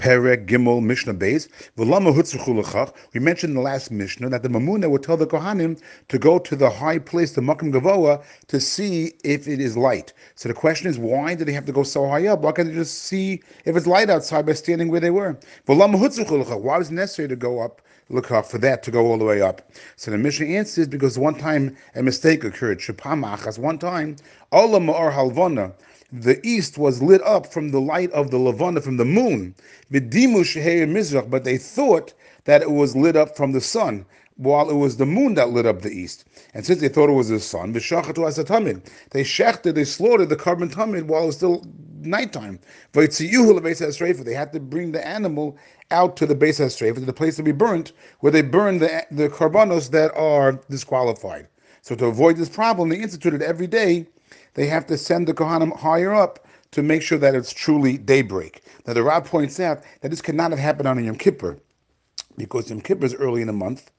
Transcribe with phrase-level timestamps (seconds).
[0.00, 1.48] Perek Gimel Mishnah Beis.
[3.12, 6.38] We mentioned in the last Mishnah that the Mamuna would tell the Kohanim to go
[6.38, 10.14] to the high place, the Makom Gavoha, to see if it is light.
[10.36, 12.40] So the question is, why did they have to go so high up?
[12.40, 15.38] Why can't they just see if it's light outside by standing where they were?
[15.66, 17.82] Why was it necessary to go up?
[18.08, 19.70] Look up for that to go all the way up.
[19.96, 22.80] So the Mishnah answers because one time a mistake occurred.
[22.80, 23.58] Shapamachas.
[23.58, 24.16] One time,
[24.50, 25.74] Olam or Halvana
[26.12, 29.54] the east was lit up from the light of the Levana, from the moon.
[29.90, 30.10] But
[31.44, 32.14] they thought
[32.44, 35.66] that it was lit up from the sun, while it was the moon that lit
[35.66, 36.24] up the east.
[36.54, 41.02] And since they thought it was the sun, they shechted, they slaughtered the korban tamid
[41.04, 41.64] while it was still
[42.00, 42.58] nighttime.
[42.92, 45.58] They had to bring the animal
[45.90, 49.04] out to the base of to the place to be burnt, where they burn the,
[49.10, 51.46] the korbanos that are disqualified.
[51.82, 54.06] So to avoid this problem, they instituted every day
[54.54, 58.62] they have to send the Kohanim higher up to make sure that it's truly daybreak.
[58.86, 61.58] Now, the Rav points out that this could not have happened on Yom Kippur
[62.36, 63.90] because Yom Kippur is early in the month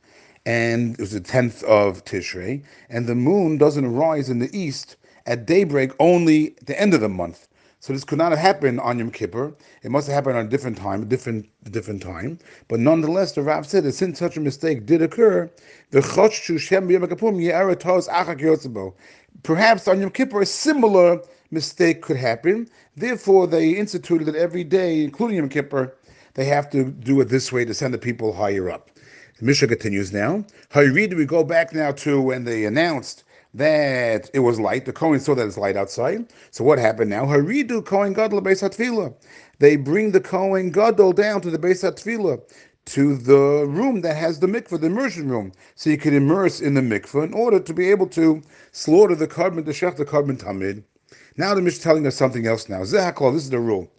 [0.45, 4.95] and it was the 10th of Tishrei, and the moon doesn't rise in the east
[5.27, 7.47] at daybreak only at the end of the month.
[7.81, 9.55] So this could not have happened on Yom Kippur.
[9.81, 12.37] It must have happened on a different time, a different, different time.
[12.67, 15.49] But nonetheless, the Rav said that since such a mistake did occur,
[15.89, 16.01] the
[19.43, 22.69] Perhaps on Yom Kippur, a similar mistake could happen.
[22.95, 25.97] Therefore, they instituted that every day, including Yom Kippur,
[26.35, 28.91] they have to do it this way to send the people higher up.
[29.39, 30.45] The Mishnah continues now.
[30.69, 33.23] How Hayrid, we go back now to when they announced
[33.53, 34.85] that it was light.
[34.85, 36.27] The Kohen saw that it's light outside.
[36.51, 37.25] So what happened now?
[37.25, 39.13] Haridu Kohen Gadol Beis Hatvila.
[39.59, 42.41] They bring the Kohen Gadol down to the Beis Hatvila
[42.85, 46.73] to the room that has the mikveh, the immersion room, so you can immerse in
[46.73, 48.41] the mikveh in order to be able to
[48.71, 50.83] slaughter the korban, the shech, the korban tamid.
[51.37, 52.81] Now the Mishnah telling us something else now.
[52.81, 53.91] Zehakol, this is the rule.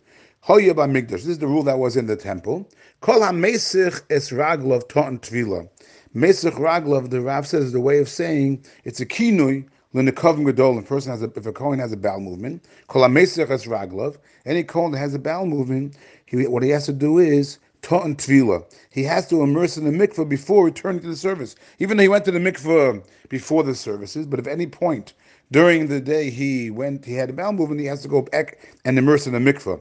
[0.49, 2.69] This is the rule that was in the temple.
[3.01, 5.69] Kol ha-mesich es raglov to'an tvila.
[6.17, 10.79] Mesich raglov, the Rav says, is the way of saying it's a kinui L'nekavim gadol,
[10.79, 14.17] a person has a, if a Kohen has a bowel movement, kol ha-mesich es raglov,
[14.47, 18.15] any Kohen that has a bowel movement, he, what he has to do is Ta'an
[18.15, 18.65] Tvila.
[18.91, 21.57] He has to immerse in the mikveh before returning to the service.
[21.81, 25.15] Even though he went to the mikveh before the services, but if any point
[25.51, 28.59] during the day he went, he had a bowel movement, he has to go back
[28.85, 29.81] and immerse in the mikveh.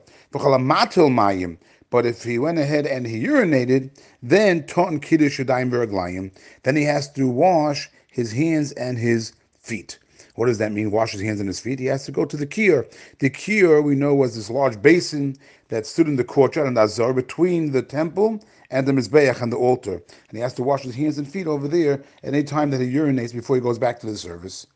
[1.92, 3.92] But if he went ahead and he urinated,
[4.24, 10.00] then Ta'an Kiddush then he has to wash his hands and his feet.
[10.36, 10.92] What does that mean?
[10.92, 11.80] Wash his hands and his feet.
[11.80, 12.86] He has to go to the kior.
[13.20, 15.36] The kior we know was this large basin
[15.70, 19.58] that stood in the courtyard and azar between the temple and the mizbeach and the
[19.58, 21.94] altar, and he has to wash his hands and feet over there
[22.24, 24.68] at any time that he urinates before he goes back to the service.